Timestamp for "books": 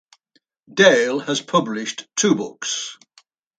2.33-2.97